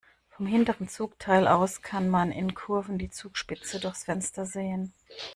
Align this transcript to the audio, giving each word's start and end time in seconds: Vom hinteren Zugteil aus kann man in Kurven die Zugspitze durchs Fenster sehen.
Vom 0.29 0.47
hinteren 0.47 0.87
Zugteil 0.89 1.47
aus 1.47 1.83
kann 1.83 2.09
man 2.09 2.31
in 2.31 2.55
Kurven 2.55 2.97
die 2.97 3.11
Zugspitze 3.11 3.79
durchs 3.79 4.05
Fenster 4.05 4.47
sehen. 4.47 4.93